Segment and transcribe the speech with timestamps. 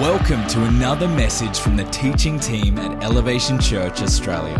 [0.00, 4.58] Welcome to another message from the teaching team at Elevation Church Australia.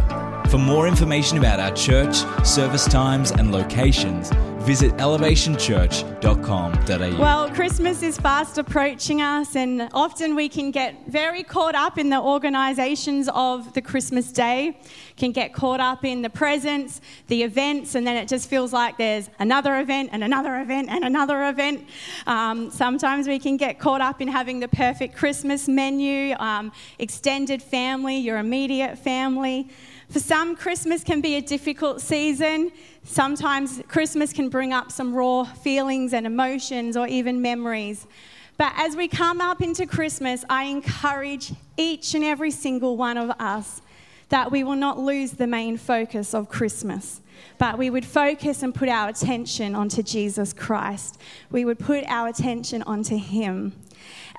[0.50, 2.14] For more information about our church,
[2.44, 4.30] service times, and locations,
[4.60, 7.20] visit elevationchurch.com.au.
[7.20, 12.10] Well, Christmas is fast approaching us, and often we can get very caught up in
[12.10, 14.78] the organisations of the Christmas day,
[15.16, 18.98] can get caught up in the presents, the events, and then it just feels like
[18.98, 21.86] there's another event and another event and another event.
[22.26, 27.62] Um, sometimes we can get caught up in having the perfect Christmas menu, um, extended
[27.62, 29.68] family, your immediate family.
[30.10, 32.72] For some, Christmas can be a difficult season.
[33.04, 38.08] Sometimes Christmas can bring up some raw feelings and emotions or even memories.
[38.56, 43.30] But as we come up into Christmas, I encourage each and every single one of
[43.38, 43.82] us
[44.30, 47.20] that we will not lose the main focus of Christmas,
[47.58, 51.20] but we would focus and put our attention onto Jesus Christ.
[51.52, 53.74] We would put our attention onto Him.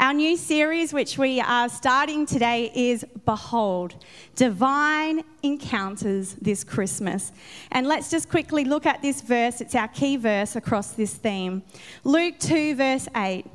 [0.02, 4.04] Our new series, which we are starting today, is Behold,
[4.36, 7.32] Divine Encounters this Christmas.
[7.72, 9.62] And let's just quickly look at this verse.
[9.62, 11.62] It's our key verse across this theme.
[12.04, 13.46] Luke 2, verse 8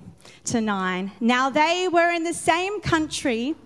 [0.45, 1.11] to 9.
[1.19, 3.57] Now they were in the same country,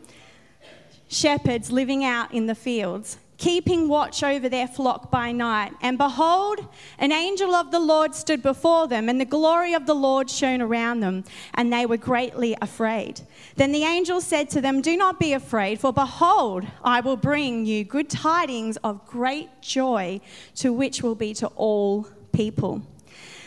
[1.07, 5.73] shepherds living out in the fields keeping watch over their flock by night.
[5.81, 6.61] And behold,
[6.99, 10.61] an angel of the Lord stood before them, and the glory of the Lord shone
[10.61, 11.25] around them,
[11.55, 13.23] and they were greatly afraid.
[13.57, 17.65] Then the angel said to them, Do not be afraid, for behold, I will bring
[17.65, 20.21] you good tidings of great joy,
[20.57, 22.83] to which will be to all people.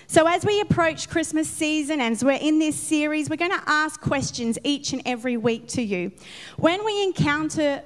[0.07, 3.63] So, as we approach Christmas season and as we're in this series, we're going to
[3.67, 6.11] ask questions each and every week to you.
[6.57, 7.83] When we encounter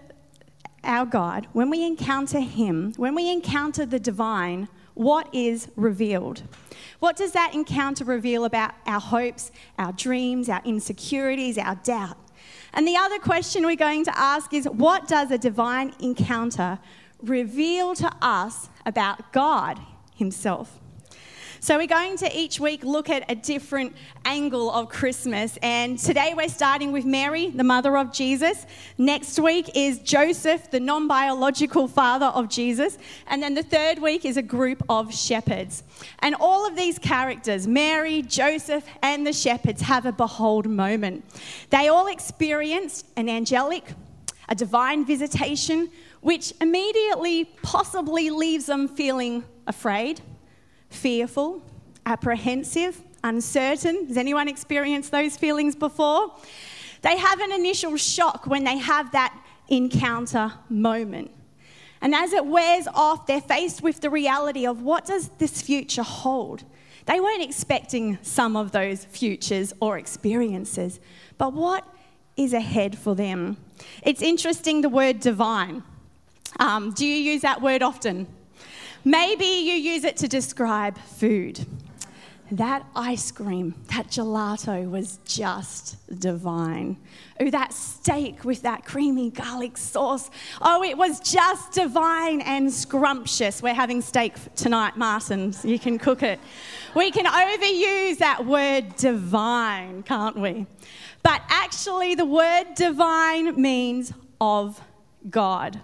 [0.84, 6.44] our God, when we encounter Him, when we encounter the divine, what is revealed?
[7.00, 12.18] What does that encounter reveal about our hopes, our dreams, our insecurities, our doubt?
[12.74, 16.80] And the other question we're going to ask is what does a divine encounter
[17.22, 19.80] reveal to us about God
[20.16, 20.80] Himself?
[21.60, 23.96] So, we're going to each week look at a different
[24.26, 25.58] angle of Christmas.
[25.64, 28.68] And today we're starting with Mary, the mother of Jesus.
[29.00, 33.00] Next week is Joseph, the non biological father of Jesus.
[33.26, 35.82] And then the third week is a group of shepherds.
[36.20, 41.26] And all of these characters, Mary, Joseph, and the shepherds, have a behold moment.
[41.72, 43.84] They all experienced an angelic,
[44.48, 45.90] a divine visitation,
[46.22, 50.22] which immediately possibly leaves them feeling afraid
[50.90, 51.62] fearful,
[52.06, 54.08] apprehensive, uncertain.
[54.08, 56.34] Has anyone experienced those feelings before?
[57.02, 59.38] They have an initial shock when they have that
[59.70, 61.32] encounter moment.
[62.02, 66.04] And as it wears off, they're faced with the reality of what does this future
[66.04, 66.64] hold?
[67.06, 71.00] They weren't expecting some of those futures or experiences,
[71.38, 71.88] but what
[72.36, 73.58] is ahead for them?
[74.04, 75.84] It's interesting the word divine.
[76.60, 78.28] Um, do you use that word often?
[79.08, 81.66] Maybe you use it to describe food.
[82.52, 86.98] That ice cream, that gelato was just divine.
[87.40, 90.30] Oh, that steak with that creamy garlic sauce.
[90.62, 93.64] Oh, it was just divine and scrumptious.
[93.64, 95.54] We're having steak tonight, Martin.
[95.54, 96.42] So you can cook it.
[96.94, 100.66] We can overuse that word divine, can't we?
[101.24, 104.82] But actually, the word divine means of
[105.30, 105.80] God.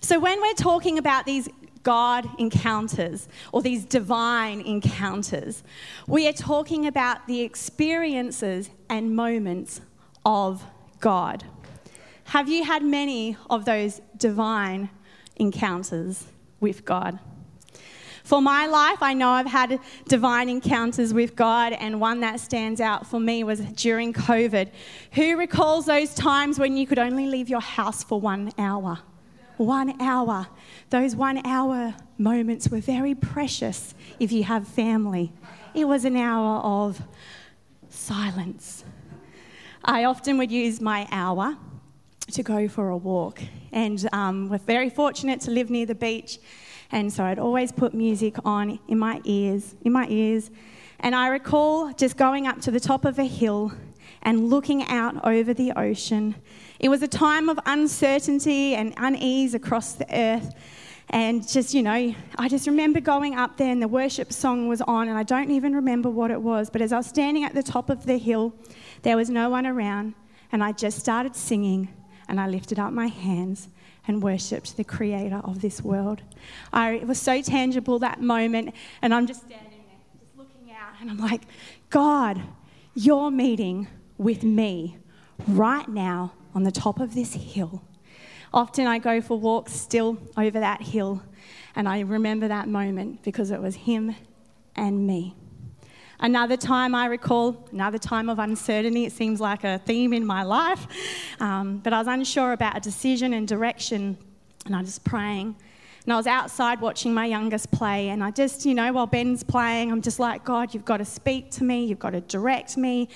[0.00, 1.50] So when we're talking about these
[1.88, 5.62] God encounters or these divine encounters.
[6.06, 9.80] We are talking about the experiences and moments
[10.22, 10.62] of
[11.00, 11.44] God.
[12.24, 14.90] Have you had many of those divine
[15.36, 16.26] encounters
[16.60, 17.18] with God?
[18.22, 22.82] For my life, I know I've had divine encounters with God, and one that stands
[22.82, 24.68] out for me was during COVID.
[25.12, 28.98] Who recalls those times when you could only leave your house for one hour?
[29.58, 30.46] One hour
[30.90, 35.32] those one hour moments were very precious if you have family.
[35.74, 37.02] It was an hour of
[37.90, 38.84] silence.
[39.84, 41.56] I often would use my hour
[42.32, 43.40] to go for a walk,
[43.72, 46.38] and um, we're very fortunate to live near the beach,
[46.90, 50.50] and so I'd always put music on in my ears, in my ears.
[51.00, 53.72] And I recall just going up to the top of a hill
[54.22, 56.34] and looking out over the ocean.
[56.78, 60.54] It was a time of uncertainty and unease across the earth.
[61.10, 64.82] And just, you know, I just remember going up there and the worship song was
[64.82, 66.68] on, and I don't even remember what it was.
[66.70, 68.54] But as I was standing at the top of the hill,
[69.02, 70.14] there was no one around,
[70.52, 71.88] and I just started singing,
[72.28, 73.68] and I lifted up my hands
[74.06, 76.22] and worshipped the creator of this world.
[76.72, 81.00] I, it was so tangible that moment, and I'm just standing there, just looking out,
[81.00, 81.42] and I'm like,
[81.88, 82.40] God,
[82.94, 83.88] you're meeting
[84.18, 84.98] with me
[85.46, 87.80] right now on the top of this hill.
[88.52, 91.22] Often I go for walks still over that hill,
[91.76, 94.16] and I remember that moment because it was him
[94.74, 95.36] and me.
[96.18, 100.42] Another time I recall, another time of uncertainty, it seems like a theme in my
[100.42, 100.88] life,
[101.38, 104.18] um, but I was unsure about a decision and direction,
[104.66, 105.54] and I was praying.
[106.04, 109.42] And I was outside watching my youngest play, and I just, you know, while Ben's
[109.42, 112.76] playing, I'm just like, God, you've got to speak to me, you've got to direct
[112.76, 113.08] me.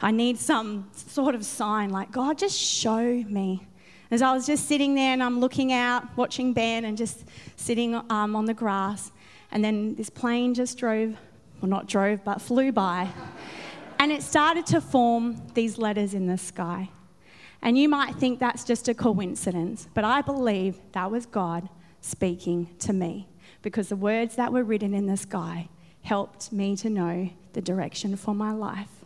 [0.00, 3.66] I need some sort of sign, like, God, just show me.
[4.10, 7.24] As I was just sitting there and I'm looking out, watching Ben, and just
[7.56, 9.12] sitting um, on the grass,
[9.50, 11.16] and then this plane just drove,
[11.60, 13.08] well, not drove, but flew by.
[13.98, 16.88] and it started to form these letters in the sky.
[17.60, 21.68] And you might think that's just a coincidence, but I believe that was God
[22.08, 23.28] speaking to me
[23.62, 25.68] because the words that were written in the sky
[26.02, 29.04] helped me to know the direction for my life.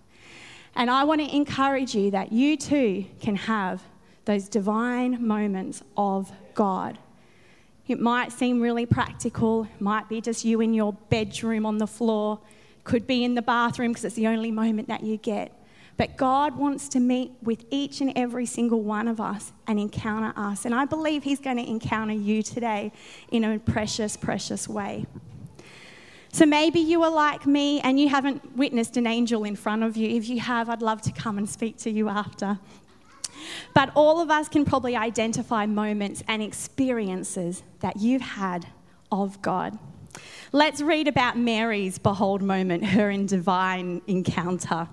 [0.74, 3.82] And I want to encourage you that you too can have
[4.24, 6.98] those divine moments of God.
[7.88, 12.38] It might seem really practical, might be just you in your bedroom on the floor,
[12.84, 15.52] could be in the bathroom because it's the only moment that you get.
[15.96, 20.32] But God wants to meet with each and every single one of us and encounter
[20.36, 20.64] us.
[20.64, 22.92] And I believe He's going to encounter you today
[23.30, 25.06] in a precious, precious way.
[26.32, 29.98] So maybe you are like me and you haven't witnessed an angel in front of
[29.98, 30.08] you.
[30.08, 32.58] If you have, I'd love to come and speak to you after.
[33.74, 38.66] But all of us can probably identify moments and experiences that you've had
[39.10, 39.78] of God.
[40.52, 44.88] Let's read about Mary's behold moment, her in divine encounter.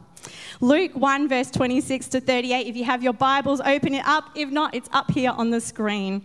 [0.62, 2.68] Luke 1, verse 26 to 38.
[2.68, 4.30] If you have your Bibles, open it up.
[4.36, 6.24] If not, it's up here on the screen.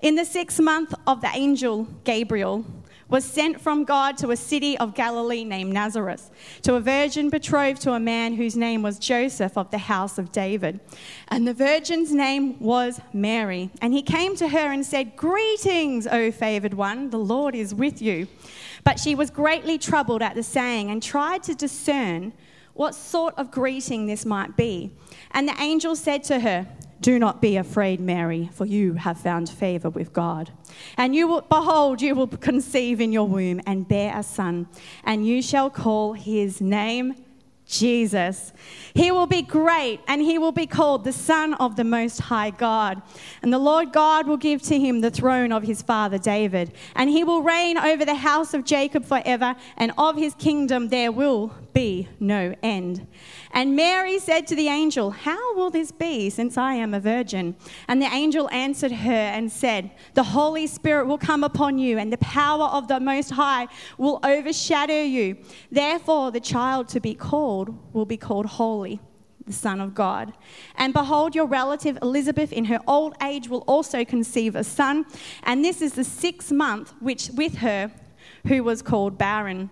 [0.00, 2.64] In the sixth month of the angel Gabriel,
[3.10, 6.30] was sent from God to a city of Galilee named Nazareth,
[6.62, 10.30] to a virgin betrothed to a man whose name was Joseph of the house of
[10.30, 10.80] David.
[11.28, 13.70] And the virgin's name was Mary.
[13.82, 18.00] And he came to her and said, Greetings, O favored one, the Lord is with
[18.00, 18.28] you.
[18.84, 22.32] But she was greatly troubled at the saying and tried to discern
[22.80, 24.90] what sort of greeting this might be.
[25.32, 26.66] And the angel said to her,
[27.02, 30.50] Do not be afraid, Mary, for you have found favor with God.
[30.96, 34.66] And you will, behold, you will conceive in your womb and bear a son,
[35.04, 37.16] and you shall call his name
[37.70, 38.52] Jesus.
[38.94, 42.50] He will be great and he will be called the Son of the Most High
[42.50, 43.00] God.
[43.42, 46.72] And the Lord God will give to him the throne of his father David.
[46.96, 51.12] And he will reign over the house of Jacob forever, and of his kingdom there
[51.12, 53.06] will be no end.
[53.52, 57.56] And Mary said to the angel, How will this be, since I am a virgin?
[57.88, 62.12] And the angel answered her and said, The Holy Spirit will come upon you, and
[62.12, 63.68] the power of the Most High
[63.98, 65.36] will overshadow you.
[65.70, 69.00] Therefore, the child to be called will be called Holy
[69.46, 70.32] the Son of God.
[70.76, 75.06] And behold, your relative Elizabeth in her old age will also conceive a son,
[75.42, 77.90] and this is the sixth month which with her
[78.46, 79.70] who was called barren.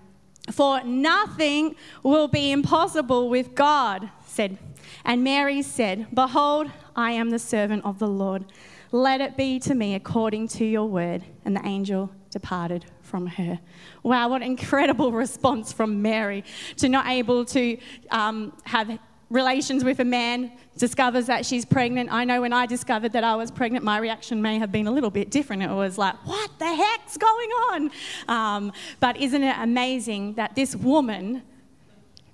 [0.52, 4.58] For nothing will be impossible with God, said.
[5.04, 8.44] And Mary said, Behold, I am the servant of the Lord.
[8.90, 11.24] Let it be to me according to your word.
[11.44, 13.58] And the angel departed from her.
[14.02, 16.44] Wow, what an incredible response from Mary
[16.76, 17.78] to not able to
[18.10, 18.98] um, have
[19.30, 22.10] relations with a man, discovers that she's pregnant.
[22.12, 24.90] I know when I discovered that I was pregnant, my reaction may have been a
[24.90, 25.62] little bit different.
[25.62, 27.90] It was like, what the heck's going on?
[28.28, 31.42] Um, but isn't it amazing that this woman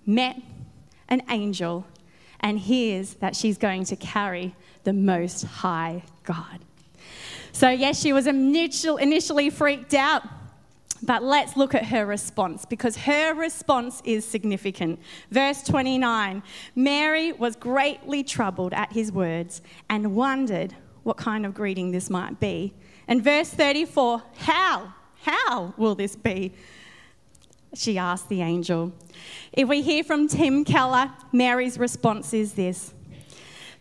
[0.07, 0.41] met
[1.09, 1.85] an angel
[2.41, 6.61] and hears that she's going to carry the Most High God?
[7.51, 10.23] So, yes, she was initially freaked out
[11.05, 15.01] but let's look at her response because her response is significant.
[15.31, 16.43] Verse 29
[16.75, 22.41] Mary was greatly troubled at his words and wondered what kind of greeting this might
[22.41, 22.73] be.
[23.07, 24.95] And verse 34 How?
[25.23, 26.53] How will this be?
[27.75, 28.93] She asked the angel.
[29.53, 32.95] If we hear from Tim Keller, Mary's response is this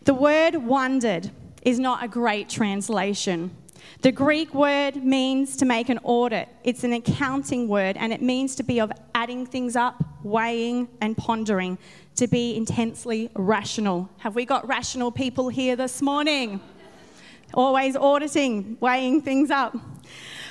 [0.03, 3.55] The word wondered is not a great translation.
[4.01, 6.49] The Greek word means to make an audit.
[6.63, 11.15] It's an accounting word and it means to be of adding things up, weighing, and
[11.15, 11.77] pondering,
[12.15, 14.09] to be intensely rational.
[14.17, 16.59] Have we got rational people here this morning?
[17.53, 19.75] Always auditing, weighing things up.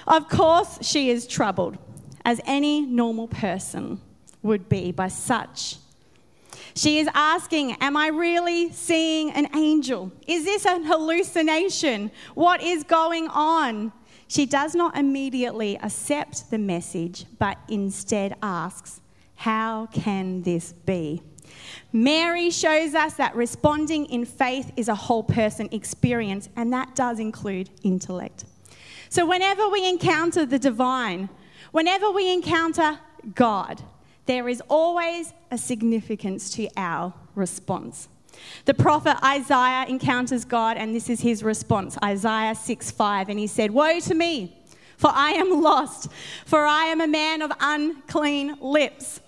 [0.07, 1.79] Of course, she is troubled,
[2.25, 4.01] as any normal person
[4.43, 5.77] would be by such
[6.75, 10.13] she is asking, Am I really seeing an angel?
[10.27, 12.11] Is this an hallucination?
[12.35, 13.93] What is going on?
[14.29, 19.01] She does not immediately accept the message, but instead asks,
[19.35, 21.23] How can this be?
[21.93, 27.19] Mary shows us that responding in faith is a whole person experience, and that does
[27.19, 28.45] include intellect.
[29.11, 31.29] So, whenever we encounter the divine,
[31.71, 32.99] whenever we encounter
[33.35, 33.83] God,
[34.27, 38.09] there is always a significance to our response.
[38.65, 43.29] The prophet Isaiah encounters God, and this is his response Isaiah 6 5.
[43.29, 44.57] And he said, Woe to me,
[44.97, 46.09] for I am lost,
[46.47, 49.21] for I am a man of unclean lips.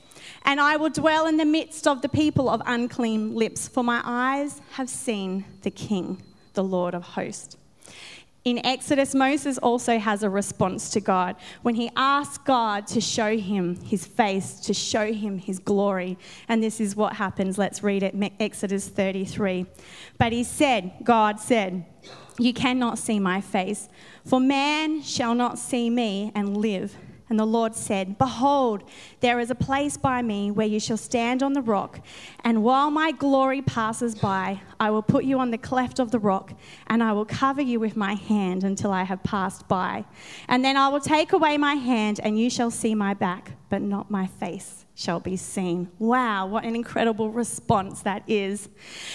[0.46, 4.02] And I will dwell in the midst of the people of unclean lips, for my
[4.04, 6.22] eyes have seen the King,
[6.52, 7.56] the Lord of hosts.
[8.44, 13.38] In Exodus, Moses also has a response to God when he asks God to show
[13.38, 16.18] him his face, to show him his glory.
[16.46, 17.56] And this is what happens.
[17.56, 19.64] Let's read it Exodus 33.
[20.18, 21.86] But he said, God said,
[22.38, 23.88] You cannot see my face,
[24.26, 26.94] for man shall not see me and live.
[27.30, 28.84] And the Lord said, Behold,
[29.20, 32.00] there is a place by me where you shall stand on the rock,
[32.44, 36.18] and while my glory passes by, I will put you on the cleft of the
[36.18, 36.52] rock,
[36.86, 40.04] and I will cover you with my hand until I have passed by.
[40.48, 43.82] And then I will take away my hand, and you shall see my back, but
[43.82, 45.90] not my face shall be seen.
[45.98, 48.68] Wow, what an incredible response that is.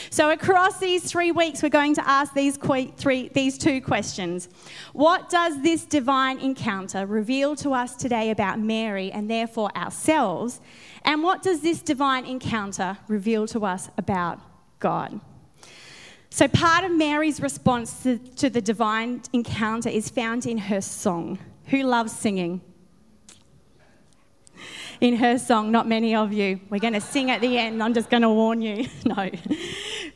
[0.10, 4.50] So, across these three weeks, we're going to ask these, three, these two questions
[4.92, 10.60] What does this divine encounter reveal to us today about Mary and therefore ourselves?
[11.04, 14.42] And what does this divine encounter reveal to us about
[14.82, 15.22] God?
[16.30, 21.39] So, part of Mary's response to, to the divine encounter is found in her song.
[21.68, 22.60] Who loves singing?
[25.01, 26.60] in her song, Not Many of You.
[26.70, 27.82] We're going to sing at the end.
[27.82, 28.88] I'm just going to warn you.
[29.06, 29.30] no.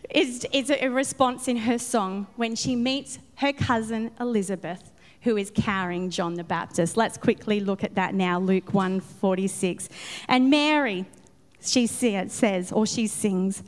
[0.10, 4.92] It's, it's a response in her song when she meets her cousin Elizabeth
[5.24, 6.98] who is carrying John the Baptist.
[6.98, 9.88] Let's quickly look at that now, Luke 1:46.
[10.28, 11.06] And Mary,
[11.62, 13.64] she says, or she sings,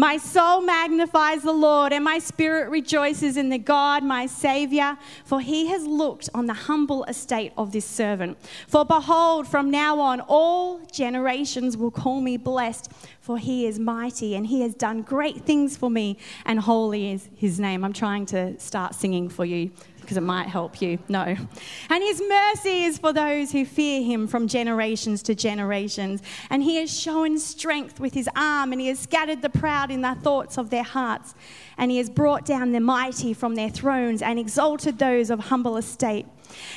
[0.00, 5.42] my soul magnifies the Lord, and my spirit rejoices in the God, my Saviour, for
[5.42, 8.38] he has looked on the humble estate of this servant.
[8.66, 12.90] For behold, from now on, all generations will call me blessed,
[13.20, 16.16] for he is mighty, and he has done great things for me,
[16.46, 17.84] and holy is his name.
[17.84, 19.70] I'm trying to start singing for you
[20.10, 20.98] because it might help you.
[21.08, 21.36] No.
[21.88, 26.20] And his mercy is for those who fear him from generations to generations.
[26.50, 30.00] And he has shown strength with his arm, and he has scattered the proud in
[30.00, 31.36] the thoughts of their hearts.
[31.78, 35.76] And he has brought down the mighty from their thrones and exalted those of humble
[35.76, 36.26] estate.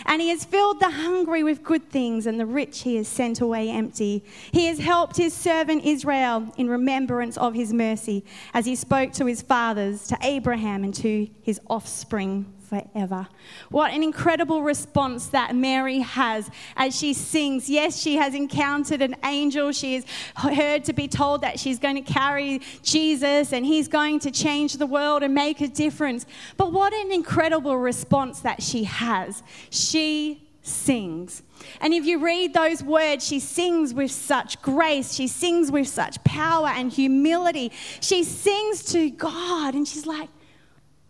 [0.06, 3.42] And he has filled the hungry with good things, and the rich he has sent
[3.42, 4.24] away empty.
[4.52, 8.24] He has helped his servant Israel in remembrance of his mercy,
[8.54, 13.28] as he spoke to his fathers, to Abraham, and to his offspring forever.
[13.70, 17.70] What an incredible response that Mary has as she sings.
[17.70, 19.72] Yes, she has encountered an angel.
[19.72, 24.20] She is heard to be told that she's going to carry Jesus and he's going
[24.20, 26.26] to change the world and make a difference.
[26.58, 29.44] But what an incredible response that she has.
[29.70, 31.44] She sings.
[31.82, 35.14] And if you read those words, she sings with such grace.
[35.14, 37.72] She sings with such power and humility.
[38.02, 40.30] She sings to God and she's like,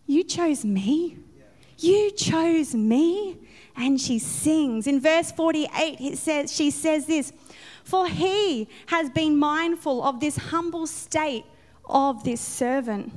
[0.06, 1.18] You chose me.
[1.78, 3.38] You chose me.
[3.76, 4.86] And she sings.
[4.86, 7.32] In verse 48, it says, she says this
[7.82, 11.44] For he has been mindful of this humble state
[11.84, 13.12] of this servant.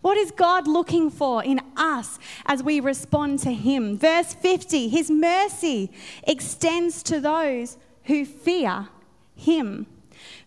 [0.00, 3.98] What is God looking for in us as we respond to Him?
[3.98, 5.90] Verse 50 His mercy
[6.22, 8.88] extends to those who fear
[9.34, 9.86] Him.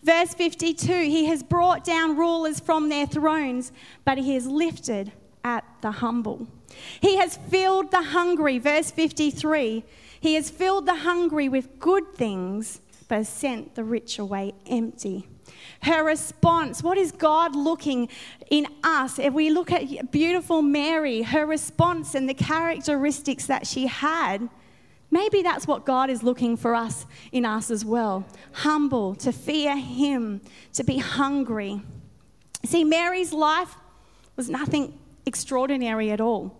[0.04, 3.72] Verse 52 He has brought down rulers from their thrones,
[4.06, 5.12] but He has lifted
[5.44, 6.48] at the humble.
[7.00, 9.84] He has filled the hungry, verse 53.
[10.20, 15.28] He has filled the hungry with good things, but has sent the rich away empty.
[15.84, 18.08] Her response, what is God looking
[18.50, 19.20] in us?
[19.20, 24.48] If we look at beautiful Mary, her response and the characteristics that she had,
[25.10, 28.26] maybe that's what God is looking for us in us as well.
[28.54, 30.42] Humble, to fear Him,
[30.74, 31.82] to be hungry.
[32.64, 33.76] See, Mary's life
[34.36, 36.58] was nothing extraordinary at all.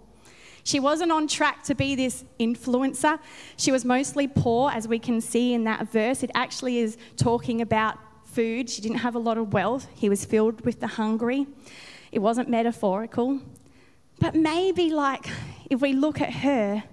[0.64, 3.20] She wasn't on track to be this influencer.
[3.58, 6.22] She was mostly poor, as we can see in that verse.
[6.24, 8.70] It actually is talking about food.
[8.70, 9.88] She didn't have a lot of wealth.
[9.96, 11.48] He was filled with the hungry.
[12.12, 13.40] It wasn't metaphorical.
[14.20, 15.28] But maybe, like,
[15.70, 16.84] if we look at her,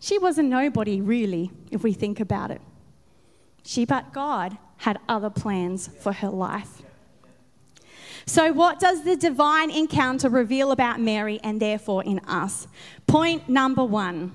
[0.00, 2.62] she was a nobody, really, if we think about it.
[3.62, 6.82] She, but God, had other plans for her life.
[8.28, 12.66] So, what does the divine encounter reveal about Mary and therefore in us?
[13.06, 14.32] Point number one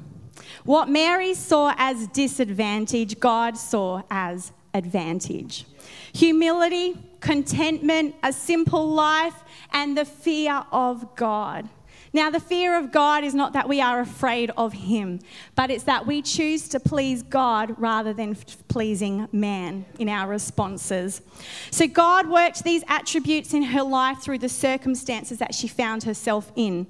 [0.63, 5.65] what Mary saw as disadvantage, God saw as advantage.
[6.13, 11.67] Humility, contentment, a simple life, and the fear of God.
[12.13, 15.20] Now, the fear of God is not that we are afraid of Him,
[15.56, 18.36] but it's that we choose to please God rather than
[18.68, 21.22] pleasing man in our responses.
[21.70, 26.51] So, God worked these attributes in her life through the circumstances that she found herself
[26.56, 26.88] in.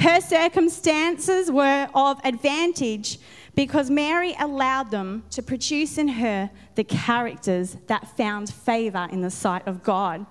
[0.00, 3.18] Her circumstances were of advantage
[3.54, 9.30] because Mary allowed them to produce in her the characters that found favor in the
[9.30, 10.26] sight of God.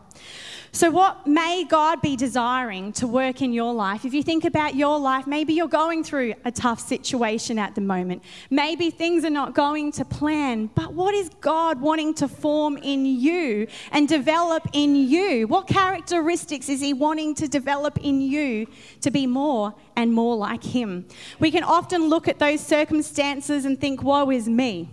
[0.76, 4.06] So, what may God be desiring to work in your life?
[4.06, 7.82] If you think about your life, maybe you're going through a tough situation at the
[7.82, 8.24] moment.
[8.50, 13.06] Maybe things are not going to plan, but what is God wanting to form in
[13.06, 15.46] you and develop in you?
[15.48, 18.66] What characteristics is He wanting to develop in you
[19.02, 21.06] to be more and more like Him?
[21.40, 24.90] We can often look at those circumstances and think, woe is me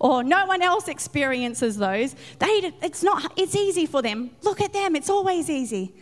[0.00, 2.14] or no one else experiences those.
[2.38, 4.30] They, it's, not, it's easy for them.
[4.42, 5.94] Look at them, it's always easy.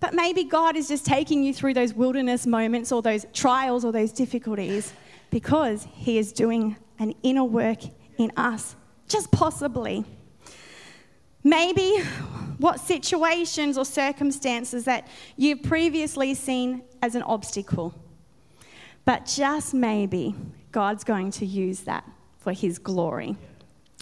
[0.00, 3.92] But maybe God is just taking you through those wilderness moments or those trials or
[3.92, 4.92] those difficulties
[5.30, 7.78] because He is doing an inner work
[8.18, 8.74] in us,
[9.08, 10.04] just possibly.
[11.44, 11.98] Maybe
[12.58, 17.94] what situations or circumstances that you've previously seen as an obstacle,
[19.04, 20.34] but just maybe
[20.70, 22.04] God's going to use that
[22.42, 23.36] for his glory.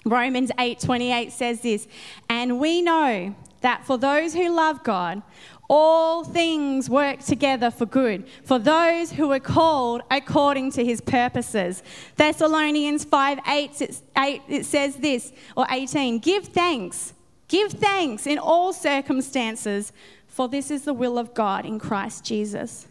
[0.05, 1.87] Romans 8:28 says this,
[2.29, 5.23] and we know that for those who love God,
[5.69, 11.83] all things work together for good for those who are called according to his purposes.
[12.17, 17.15] Thessalonians 5 8, 8, it says this, or 18, give thanks,
[17.47, 19.93] give thanks in all circumstances,
[20.27, 22.89] for this is the will of God in Christ Jesus.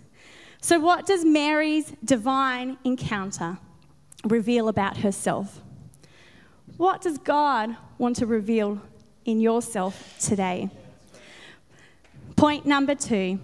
[0.61, 3.57] So, what does Mary's divine encounter
[4.23, 5.61] reveal about herself.
[6.77, 8.81] What does God want to reveal
[9.25, 10.69] in yourself today?
[12.35, 13.39] Point number two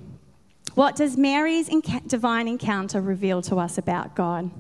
[0.76, 1.70] what does Mary's
[2.06, 4.52] divine encounter reveal to us about God?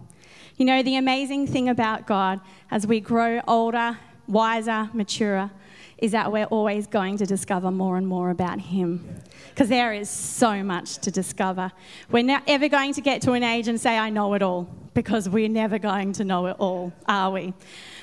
[0.55, 2.39] You know, the amazing thing about God
[2.71, 5.51] as we grow older, wiser, maturer,
[5.97, 9.21] is that we're always going to discover more and more about Him.
[9.49, 11.71] Because there is so much to discover.
[12.11, 14.69] We're not ever going to get to an age and say, I know it all,
[14.93, 17.53] because we're never going to know it all, are we?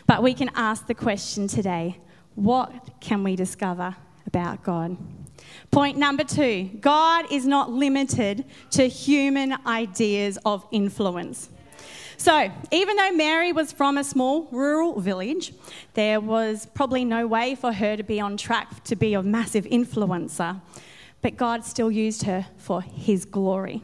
[0.06, 1.98] But we can ask the question today
[2.34, 3.94] what can we discover
[4.26, 4.96] about God?
[5.70, 11.50] Point number two God is not limited to human ideas of influence.
[12.22, 15.52] So, even though Mary was from a small rural village,
[15.94, 19.64] there was probably no way for her to be on track to be a massive
[19.64, 20.60] influencer.
[21.20, 23.82] But God still used her for His glory.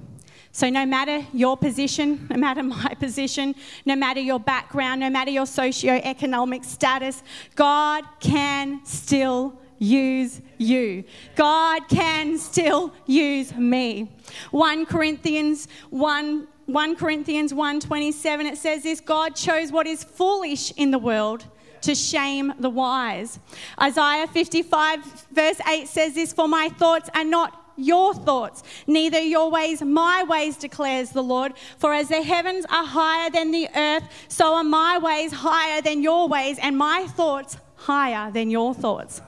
[0.52, 5.32] So, no matter your position, no matter my position, no matter your background, no matter
[5.32, 7.24] your socio-economic status,
[7.56, 11.02] God can still use you.
[11.34, 14.12] God can still use me.
[14.52, 20.90] 1 Corinthians 1 1 Corinthians 1:27 it says this God chose what is foolish in
[20.90, 21.46] the world
[21.80, 23.38] to shame the wise.
[23.80, 25.02] Isaiah 55
[25.32, 30.24] verse 8 says this for my thoughts are not your thoughts, neither your ways my
[30.24, 31.54] ways, declares the Lord.
[31.78, 36.02] For as the heavens are higher than the earth, so are my ways higher than
[36.02, 39.22] your ways, and my thoughts higher than your thoughts.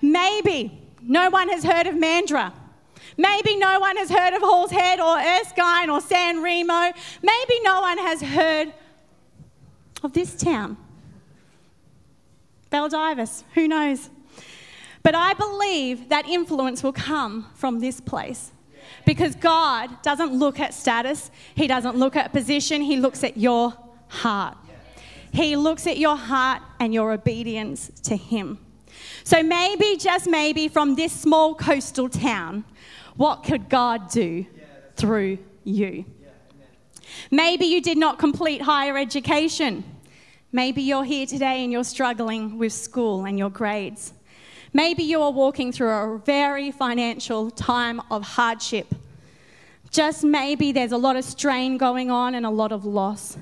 [0.00, 2.52] Maybe no one has heard of Mandurah.
[3.18, 6.92] Maybe no one has heard of Halls Head or Erskine or San Remo.
[7.20, 8.72] Maybe no one has heard
[10.04, 10.76] of this town.
[12.70, 14.08] Baldivis, who knows?
[15.02, 18.52] But I believe that influence will come from this place.
[19.04, 23.74] Because God doesn't look at status, He doesn't look at position, He looks at your
[24.08, 24.56] heart.
[25.32, 28.58] He looks at your heart and your obedience to Him.
[29.24, 32.64] So maybe, just maybe, from this small coastal town,
[33.18, 34.46] what could God do
[34.94, 36.04] through you?
[37.32, 39.82] Maybe you did not complete higher education.
[40.52, 44.12] Maybe you're here today and you're struggling with school and your grades.
[44.72, 48.94] Maybe you are walking through a very financial time of hardship.
[49.90, 53.36] Just maybe there's a lot of strain going on and a lot of loss.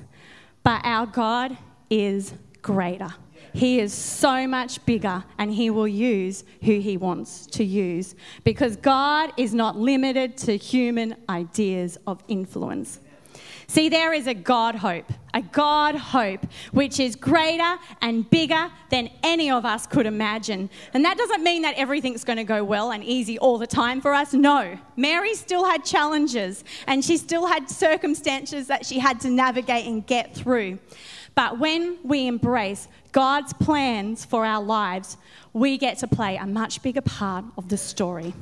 [0.63, 1.55] But our God
[1.91, 3.13] is greater.
[3.53, 8.75] He is so much bigger and He will use who He wants to use because
[8.75, 12.99] God is not limited to human ideas of influence.
[13.69, 19.09] See, there is a God hope, a God hope which is greater and bigger than
[19.23, 20.69] any of us could imagine.
[20.93, 23.99] And that doesn't mean that everything's going to go well and easy all the time
[23.99, 24.33] for us.
[24.33, 24.79] No.
[24.95, 30.07] Mary still had challenges and she still had circumstances that she had to navigate and
[30.07, 30.79] get through.
[31.35, 35.17] But when we embrace God's plans for our lives,
[35.53, 38.33] we get to play a much bigger part of the story.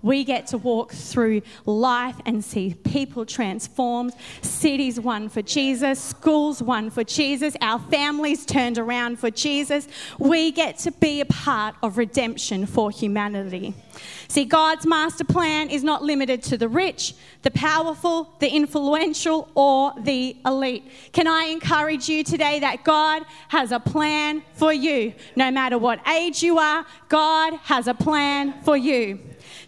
[0.00, 6.62] We get to walk through life and see people transformed, cities won for Jesus, schools
[6.62, 9.86] won for Jesus, our families turned around for Jesus.
[10.18, 13.74] We get to be a part of redemption for humanity.
[14.28, 19.92] See, God's master plan is not limited to the rich, the powerful, the influential, or
[19.98, 20.90] the elite.
[21.12, 24.11] Can I encourage you today that God has a plan
[24.54, 25.14] for you?
[25.36, 29.20] No matter what age you are, God has a plan for you.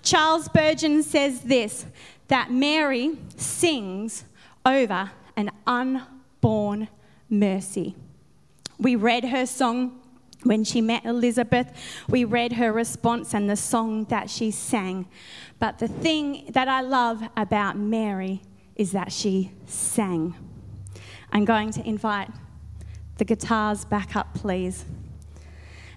[0.03, 1.87] Charles Spurgeon says this
[2.29, 4.25] that Mary sings
[4.65, 6.89] over an unborn
[7.29, 7.95] mercy.
[8.79, 10.01] We read her song
[10.45, 11.73] when she met Elizabeth,
[12.09, 15.07] we read her response and the song that she sang.
[15.59, 18.43] But the thing that I love about Mary
[18.77, 20.35] is that she sang.
[21.33, 22.29] I'm going to invite
[23.17, 24.85] the guitars back up, please.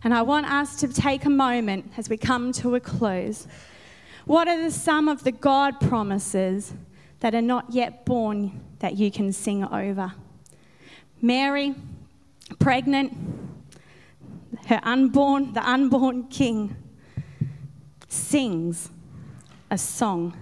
[0.03, 3.47] And I want us to take a moment as we come to a close.
[4.25, 6.73] What are the, some of the God promises
[7.19, 10.13] that are not yet born that you can sing over?
[11.21, 11.73] Mary,
[12.59, 13.17] pregnant,
[14.67, 16.75] her unborn, the unborn king,
[18.07, 18.89] sings
[19.71, 20.37] a song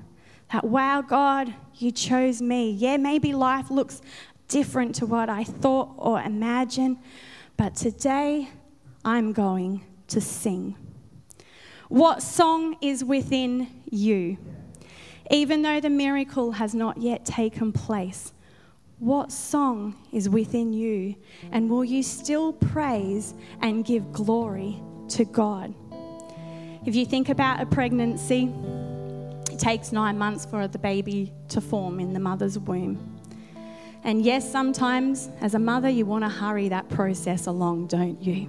[0.52, 2.72] that, wow, God, you chose me.
[2.72, 4.02] Yeah, maybe life looks
[4.47, 6.97] different to what I thought or imagined,
[7.58, 8.49] but today
[9.03, 10.75] I'm going to sing.
[11.89, 14.38] What song is within you?
[15.31, 18.34] Even though the miracle has not yet taken place,
[18.99, 21.15] what song is within you?
[21.51, 25.73] And will you still praise and give glory to God?
[26.86, 28.53] If you think about a pregnancy,
[29.51, 33.14] it takes nine months for the baby to form in the mother's womb.
[34.06, 38.46] And yes, sometimes as a mother, you want to hurry that process along, don't you?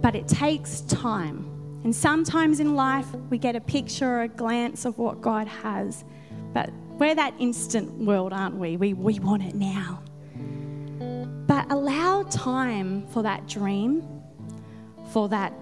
[0.00, 1.44] But it takes time.
[1.82, 6.04] And sometimes in life, we get a picture or a glance of what God has.
[6.54, 8.76] But we're that instant world, aren't we?
[8.76, 10.00] We, we want it now.
[11.48, 14.06] But allow time for that dream,
[15.12, 15.52] for that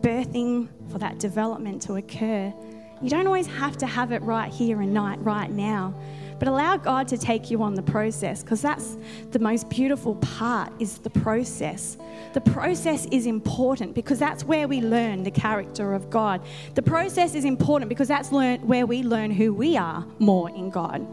[0.00, 2.52] birthing, for that development to occur.
[3.00, 5.94] You don't always have to have it right here and right now.
[6.38, 8.96] But allow God to take you on the process because that's
[9.32, 11.96] the most beautiful part is the process.
[12.32, 16.40] The process is important because that's where we learn the character of God.
[16.74, 20.70] The process is important because that's learn, where we learn who we are more in
[20.70, 21.06] God.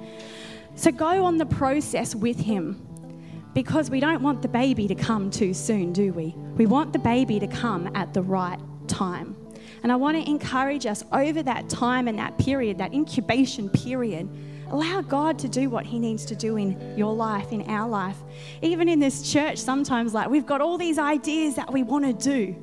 [0.76, 2.86] So go on the process with Him
[3.54, 6.36] because we don't want the baby to come too soon, do we?
[6.58, 9.38] We want the baby to come at the right time.
[9.82, 14.30] And I want to encourage us over that time and that period, that incubation period
[14.70, 18.18] Allow God to do what He needs to do in your life, in our life.
[18.62, 22.14] Even in this church, sometimes, like, we've got all these ideas that we want to
[22.14, 22.56] do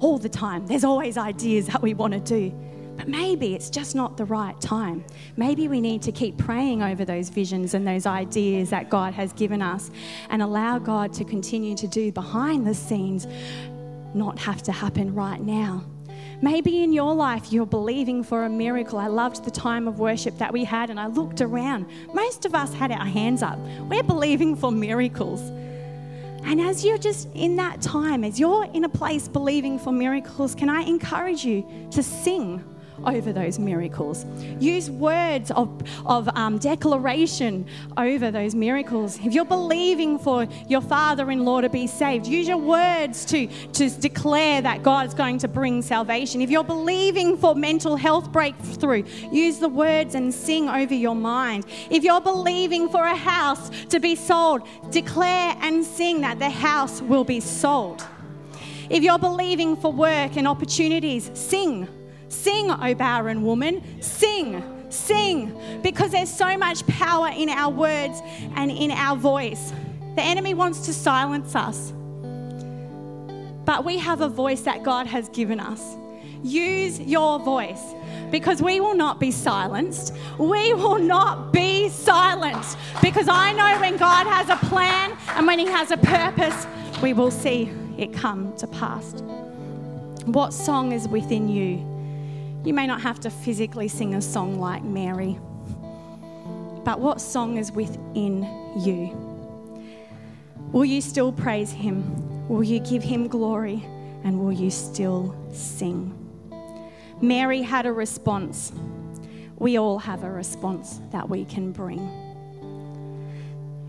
[0.00, 0.66] all the time.
[0.66, 2.54] There's always ideas that we want to do.
[2.96, 5.04] But maybe it's just not the right time.
[5.36, 9.32] Maybe we need to keep praying over those visions and those ideas that God has
[9.32, 9.90] given us
[10.30, 13.26] and allow God to continue to do behind the scenes,
[14.14, 15.84] not have to happen right now.
[16.44, 18.98] Maybe in your life you're believing for a miracle.
[18.98, 21.86] I loved the time of worship that we had, and I looked around.
[22.12, 23.58] Most of us had our hands up.
[23.88, 25.40] We're believing for miracles.
[26.44, 30.54] And as you're just in that time, as you're in a place believing for miracles,
[30.54, 32.62] can I encourage you to sing
[33.04, 34.24] over those miracles.
[34.60, 39.18] Use words of, of um, declaration over those miracles.
[39.24, 43.46] If you're believing for your father in law to be saved, use your words to,
[43.46, 46.40] to declare that God's going to bring salvation.
[46.40, 51.66] If you're believing for mental health breakthrough, use the words and sing over your mind.
[51.90, 57.02] If you're believing for a house to be sold, declare and sing that the house
[57.02, 58.04] will be sold.
[58.90, 61.88] If you're believing for work and opportunities, sing
[62.28, 68.20] Sing, O barren woman, sing, sing, because there's so much power in our words
[68.56, 69.72] and in our voice.
[70.16, 71.92] The enemy wants to silence us,
[73.64, 75.96] but we have a voice that God has given us.
[76.42, 77.82] Use your voice
[78.30, 80.12] because we will not be silenced.
[80.38, 85.58] We will not be silenced because I know when God has a plan and when
[85.58, 86.66] He has a purpose,
[87.02, 89.12] we will see it come to pass.
[90.26, 91.93] What song is within you?
[92.64, 95.38] You may not have to physically sing a song like Mary,
[96.82, 98.42] but what song is within
[98.78, 99.24] you?
[100.72, 102.48] Will you still praise Him?
[102.48, 103.84] Will you give Him glory?
[104.24, 106.18] And will you still sing?
[107.20, 108.72] Mary had a response.
[109.58, 112.00] We all have a response that we can bring.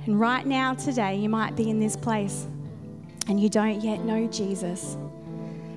[0.05, 2.45] And right now, today, you might be in this place
[3.27, 4.97] and you don't yet know Jesus.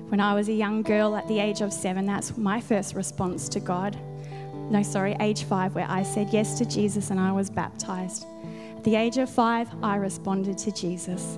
[0.09, 3.47] When I was a young girl at the age of seven, that's my first response
[3.49, 3.95] to God.
[4.71, 8.25] No, sorry, age five, where I said yes to Jesus and I was baptized.
[8.75, 11.37] At the age of five, I responded to Jesus.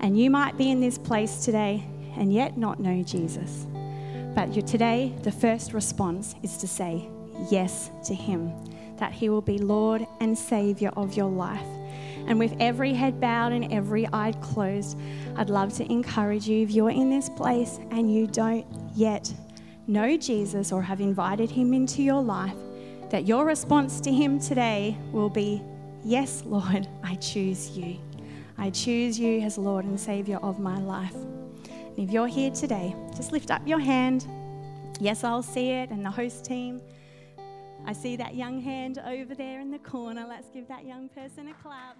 [0.00, 3.66] And you might be in this place today and yet not know Jesus.
[4.34, 7.10] But today, the first response is to say
[7.50, 8.50] yes to Him,
[8.96, 11.66] that He will be Lord and Savior of your life.
[12.26, 14.98] And with every head bowed and every eye closed,
[15.36, 19.32] I'd love to encourage you if you're in this place and you don't yet
[19.86, 22.56] know Jesus or have invited Him into your life,
[23.10, 25.62] that your response to Him today will be,
[26.04, 27.98] Yes, Lord, I choose you.
[28.58, 31.14] I choose you as Lord and Savior of my life.
[31.14, 34.26] And if you're here today, just lift up your hand.
[34.98, 36.80] Yes, I'll see it, and the host team.
[37.84, 40.26] I see that young hand over there in the corner.
[40.28, 41.96] Let's give that young person a clap.